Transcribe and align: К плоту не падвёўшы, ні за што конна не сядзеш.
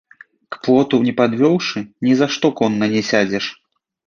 К 0.53 0.61
плоту 0.67 0.97
не 1.07 1.13
падвёўшы, 1.19 1.83
ні 2.07 2.17
за 2.23 2.29
што 2.37 2.53
конна 2.63 2.89
не 2.97 3.05
сядзеш. 3.13 3.45